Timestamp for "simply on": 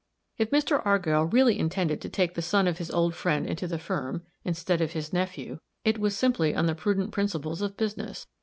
6.17-6.65